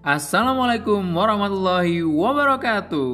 Assalamualaikum 0.00 1.12
warahmatullahi 1.12 2.00
wabarakatuh. 2.00 3.12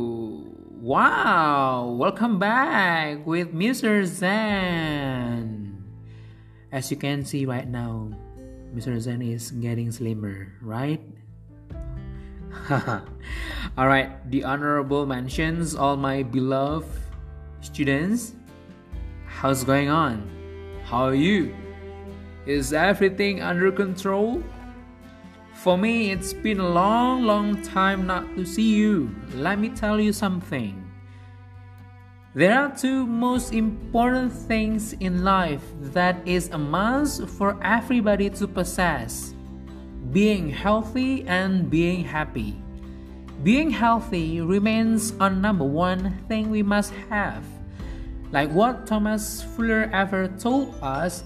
Wow, 0.79 1.99
welcome 1.99 2.39
back 2.39 3.27
with 3.27 3.51
Mr. 3.51 4.07
Zen. 4.07 5.83
As 6.71 6.87
you 6.87 6.95
can 6.95 7.27
see 7.27 7.43
right 7.43 7.67
now, 7.67 8.15
Mr. 8.71 8.95
Zen 9.03 9.19
is 9.19 9.51
getting 9.59 9.91
slimmer, 9.91 10.55
right? 10.63 11.03
all 13.75 13.91
right, 13.91 14.23
the 14.31 14.47
honorable 14.47 15.11
mentions, 15.11 15.75
all 15.75 15.99
my 15.99 16.23
beloved 16.23 16.87
students. 17.67 18.39
How's 19.27 19.67
going 19.67 19.91
on? 19.91 20.23
How 20.87 21.11
are 21.11 21.19
you? 21.19 21.51
Is 22.47 22.71
everything 22.71 23.43
under 23.43 23.75
control? 23.75 24.39
For 25.67 25.77
me, 25.77 26.13
it's 26.13 26.33
been 26.33 26.61
a 26.61 26.69
long, 26.69 27.25
long 27.25 27.61
time 27.61 28.07
not 28.07 28.23
to 28.37 28.47
see 28.47 28.77
you. 28.77 29.11
Let 29.35 29.59
me 29.59 29.69
tell 29.69 29.99
you 29.99 30.13
something. 30.13 30.79
There 32.37 32.55
are 32.57 32.71
two 32.71 33.05
most 33.05 33.53
important 33.53 34.33
things 34.33 34.93
in 35.01 35.25
life 35.25 35.65
that 35.91 36.23
is 36.25 36.51
a 36.51 36.57
must 36.57 37.27
for 37.31 37.59
everybody 37.65 38.31
to 38.39 38.47
possess 38.47 39.35
being 40.13 40.49
healthy 40.51 41.27
and 41.27 41.69
being 41.69 42.05
happy. 42.05 42.55
Being 43.43 43.71
healthy 43.71 44.41
remains 44.41 45.15
a 45.19 45.29
number 45.29 45.65
one 45.65 46.17
thing 46.29 46.49
we 46.49 46.63
must 46.63 46.93
have. 47.11 47.43
Like 48.31 48.53
what 48.53 48.87
Thomas 48.87 49.43
Fuller 49.43 49.91
ever 49.93 50.29
told 50.39 50.79
us, 50.81 51.25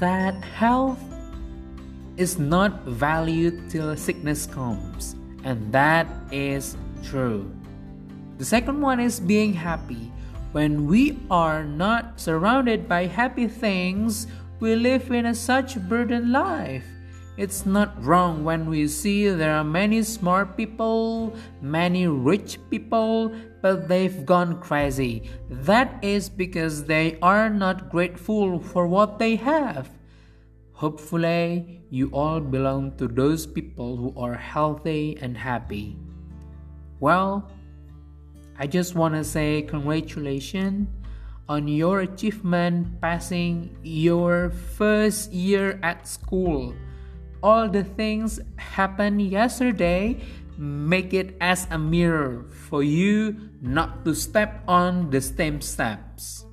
that 0.00 0.34
health 0.42 0.98
is 2.18 2.38
not 2.38 2.82
valued 2.82 3.70
till 3.70 3.96
sickness 3.96 4.44
comes, 4.44 5.14
and 5.44 5.72
that 5.72 6.06
is 6.32 6.76
true. 7.02 7.48
The 8.38 8.44
second 8.44 8.80
one 8.82 8.98
is 8.98 9.20
being 9.20 9.54
happy. 9.54 10.12
When 10.52 10.86
we 10.86 11.18
are 11.30 11.64
not 11.64 12.18
surrounded 12.20 12.88
by 12.88 13.06
happy 13.06 13.46
things, 13.46 14.26
we 14.60 14.74
live 14.74 15.10
in 15.12 15.26
a 15.26 15.34
such 15.34 15.78
burdened 15.88 16.32
life. 16.32 16.84
It's 17.36 17.64
not 17.64 17.94
wrong 18.04 18.42
when 18.42 18.66
we 18.66 18.88
see 18.88 19.28
there 19.28 19.54
are 19.54 19.62
many 19.62 20.02
smart 20.02 20.56
people, 20.56 21.36
many 21.62 22.08
rich 22.08 22.58
people, 22.68 23.32
but 23.62 23.86
they've 23.86 24.26
gone 24.26 24.58
crazy. 24.60 25.30
That 25.48 26.02
is 26.02 26.28
because 26.28 26.84
they 26.84 27.16
are 27.22 27.48
not 27.48 27.90
grateful 27.90 28.58
for 28.58 28.88
what 28.88 29.20
they 29.20 29.36
have. 29.36 29.88
Hopefully, 30.78 31.82
you 31.90 32.06
all 32.14 32.38
belong 32.38 32.94
to 33.02 33.10
those 33.10 33.46
people 33.46 33.98
who 33.98 34.14
are 34.14 34.34
healthy 34.34 35.18
and 35.20 35.36
happy. 35.36 35.98
Well, 37.00 37.50
I 38.58 38.66
just 38.66 38.94
want 38.94 39.14
to 39.14 39.24
say 39.24 39.62
congratulations 39.62 40.86
on 41.48 41.66
your 41.66 42.06
achievement 42.06 43.00
passing 43.00 43.74
your 43.82 44.50
first 44.50 45.32
year 45.32 45.80
at 45.82 46.06
school 46.06 46.74
all 47.42 47.68
the 47.68 47.84
things 47.84 48.40
happened 48.56 49.22
yesterday 49.22 50.18
make 50.58 51.14
it 51.14 51.36
as 51.40 51.66
a 51.70 51.78
mirror 51.78 52.44
for 52.50 52.82
you 52.82 53.50
not 53.62 54.04
to 54.04 54.14
step 54.14 54.62
on 54.66 55.10
the 55.10 55.20
same 55.20 55.60
steps. 55.60 56.44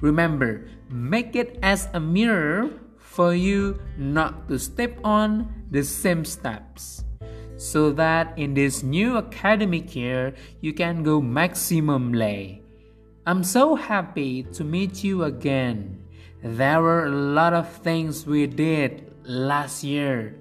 Remember, 0.00 0.66
make 0.88 1.36
it 1.36 1.58
as 1.62 1.86
a 1.94 2.00
mirror 2.00 2.70
for 3.10 3.34
you 3.34 3.74
not 3.98 4.46
to 4.46 4.56
step 4.56 4.94
on 5.02 5.50
the 5.72 5.82
same 5.82 6.24
steps. 6.24 7.02
So 7.56 7.90
that 7.98 8.38
in 8.38 8.54
this 8.54 8.84
new 8.84 9.18
academic 9.18 9.96
year, 9.96 10.34
you 10.60 10.72
can 10.72 11.02
go 11.02 11.20
maximumly. 11.20 12.62
I'm 13.26 13.42
so 13.42 13.74
happy 13.74 14.44
to 14.54 14.62
meet 14.62 15.02
you 15.02 15.24
again. 15.24 15.98
There 16.42 16.80
were 16.80 17.06
a 17.06 17.10
lot 17.10 17.52
of 17.52 17.68
things 17.82 18.26
we 18.26 18.46
did 18.46 19.12
last 19.24 19.82
year. 19.82 20.38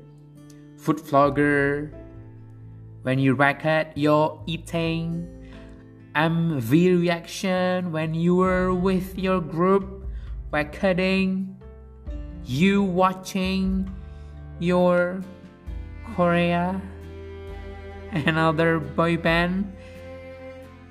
Food 0.78 0.98
vlogger, 0.98 1.92
when 3.02 3.18
you 3.18 3.34
record 3.34 3.88
your 3.96 4.44
eating, 4.46 5.26
MV 6.16 6.70
reaction 7.02 7.92
when 7.92 8.14
you 8.14 8.36
were 8.36 8.74
with 8.74 9.18
your 9.18 9.42
group 9.42 10.06
recording, 10.52 11.59
you 12.46 12.84
watching 12.84 13.90
your 14.60 15.22
Korea 16.16 16.82
and 18.12 18.38
other 18.38 18.80
boy 18.80 19.18
band, 19.18 19.72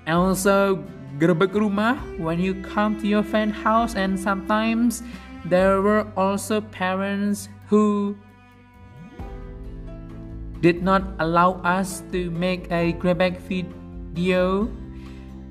and 0.07 0.17
also 0.17 0.85
Gerbek 1.19 1.51
Rumah 1.51 1.99
when 2.19 2.39
you 2.39 2.55
come 2.63 3.01
to 3.01 3.07
your 3.07 3.23
friend 3.23 3.53
house 3.53 3.95
and 3.95 4.19
sometimes 4.19 5.03
there 5.45 5.83
were 5.83 6.07
also 6.17 6.61
parents 6.61 7.49
who 7.67 8.17
did 10.61 10.83
not 10.83 11.03
allow 11.19 11.63
us 11.63 12.03
to 12.11 12.31
make 12.31 12.71
a 12.71 12.93
Quebec 12.95 13.39
video 13.39 14.69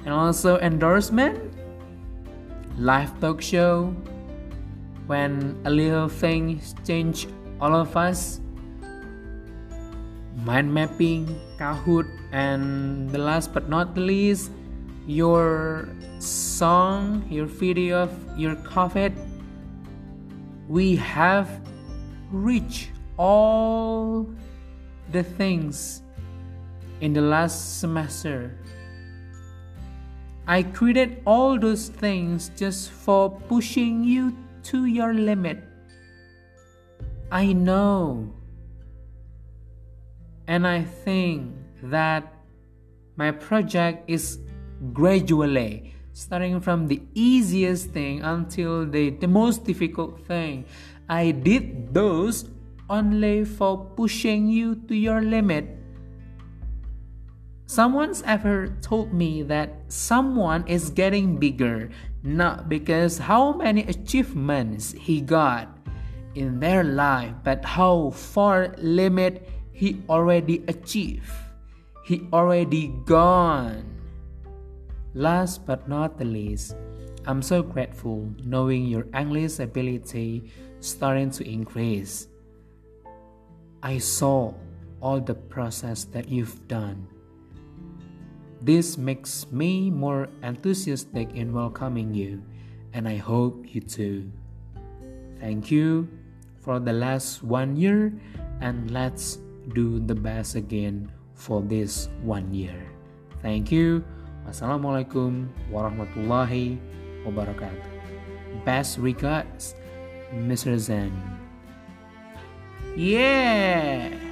and 0.03 0.11
also 0.11 0.57
endorsement, 0.59 1.39
live 2.77 3.11
talk 3.19 3.41
show, 3.41 3.95
when 5.07 5.59
a 5.65 5.69
little 5.69 6.07
thing 6.07 6.61
changed 6.85 7.31
all 7.59 7.73
of 7.73 7.95
us, 7.97 8.39
mind 10.43 10.71
mapping, 10.71 11.25
Kahoot, 11.57 12.07
and 12.31 13.09
the 13.09 13.17
last 13.17 13.53
but 13.53 13.69
not 13.69 13.97
least, 13.97 14.51
your 15.07 15.89
song, 16.19 17.25
your 17.29 17.45
video 17.45 18.09
your 18.35 18.55
COVID. 18.55 19.15
We 20.67 20.97
have 20.97 21.49
reached 22.29 22.89
all 23.17 24.27
the 25.11 25.23
things 25.23 26.03
in 26.99 27.13
the 27.13 27.21
last 27.21 27.79
semester. 27.79 28.59
I 30.45 30.63
created 30.63 31.21
all 31.25 31.57
those 31.57 31.87
things 31.89 32.51
just 32.55 32.91
for 32.91 33.29
pushing 33.29 34.03
you 34.03 34.35
to 34.71 34.85
your 34.85 35.13
limit. 35.13 35.63
I 37.31 37.53
know. 37.53 38.33
And 40.47 40.65
I 40.65 40.83
think 40.83 41.53
that 41.83 42.33
my 43.15 43.31
project 43.31 44.09
is 44.09 44.39
gradually 44.93 45.93
starting 46.13 46.59
from 46.59 46.87
the 46.87 47.01
easiest 47.13 47.91
thing 47.91 48.21
until 48.23 48.85
the, 48.85 49.11
the 49.11 49.27
most 49.27 49.65
difficult 49.65 50.25
thing 50.25 50.65
I 51.09 51.31
did 51.31 51.93
those 51.93 52.49
only 52.89 53.45
for 53.45 53.77
pushing 53.95 54.47
you 54.47 54.75
to 54.87 54.95
your 54.95 55.21
limit. 55.21 55.77
Someone's 57.67 58.23
ever 58.23 58.71
told 58.79 59.11
me 59.11 59.43
that 59.43 59.91
someone 59.91 60.63
is 60.71 60.89
getting 60.89 61.35
bigger 61.35 61.91
not 62.23 62.69
because 62.69 63.17
how 63.19 63.51
many 63.51 63.83
achievements 63.83 64.95
he 64.95 65.19
got 65.19 65.67
in 66.33 66.59
their 66.59 66.83
life, 66.83 67.35
but 67.43 67.65
how 67.65 68.11
far 68.11 68.73
limit 68.79 69.49
he 69.73 70.01
already 70.07 70.63
achieved. 70.67 71.29
He 72.05 72.23
already 72.31 72.87
gone. 73.03 73.83
Last 75.13 75.65
but 75.65 75.89
not 75.89 76.17
the 76.17 76.25
least, 76.25 76.75
I'm 77.25 77.41
so 77.41 77.61
grateful 77.63 78.31
knowing 78.45 78.85
your 78.85 79.07
English 79.11 79.59
ability 79.59 80.51
starting 80.79 81.31
to 81.31 81.43
increase. 81.43 82.27
I 83.83 83.97
saw 83.97 84.53
all 85.01 85.19
the 85.19 85.35
process 85.35 86.05
that 86.15 86.29
you've 86.29 86.67
done. 86.69 87.16
This 88.61 88.97
makes 88.97 89.45
me 89.51 89.89
more 89.91 90.29
enthusiastic 90.41 91.33
in 91.33 91.53
welcoming 91.53 92.13
you, 92.13 92.41
and 92.93 93.07
I 93.07 93.17
hope 93.17 93.69
you 93.69 93.81
too. 93.81 94.31
Thank 95.39 95.69
you 95.69 96.09
for 96.59 96.79
the 96.79 96.93
last 96.93 97.43
one 97.43 97.77
year, 97.77 98.11
and 98.59 98.89
let's 98.89 99.37
do 99.77 99.99
the 100.01 100.15
best 100.15 100.55
again 100.55 101.11
for 101.37 101.61
this 101.61 102.09
one 102.25 102.49
year. 102.53 102.81
Thank 103.45 103.71
you. 103.71 104.01
Wassalamualaikum 104.49 105.47
warahmatullahi 105.69 106.81
wabarakatuh. 107.27 107.87
Best 108.65 108.97
regards. 108.97 109.77
Mr. 110.33 110.75
Zen. 110.75 111.13
Yeah! 112.97 114.26